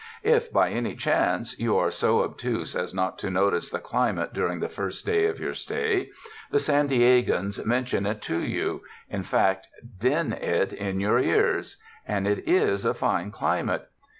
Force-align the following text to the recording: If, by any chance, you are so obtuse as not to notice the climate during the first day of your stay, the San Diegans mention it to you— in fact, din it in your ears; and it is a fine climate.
If, 0.23 0.51
by 0.51 0.69
any 0.71 0.95
chance, 0.95 1.59
you 1.59 1.77
are 1.77 1.91
so 1.91 2.23
obtuse 2.23 2.75
as 2.75 2.91
not 2.91 3.19
to 3.19 3.29
notice 3.29 3.69
the 3.69 3.77
climate 3.77 4.33
during 4.33 4.59
the 4.59 4.67
first 4.67 5.05
day 5.05 5.27
of 5.27 5.39
your 5.39 5.53
stay, 5.53 6.09
the 6.49 6.57
San 6.57 6.87
Diegans 6.87 7.63
mention 7.67 8.07
it 8.07 8.19
to 8.23 8.39
you— 8.39 8.81
in 9.15 9.21
fact, 9.21 9.67
din 9.99 10.33
it 10.33 10.73
in 10.73 10.99
your 10.99 11.19
ears; 11.19 11.77
and 12.07 12.25
it 12.25 12.47
is 12.49 12.83
a 12.83 12.95
fine 12.95 13.29
climate. 13.29 13.89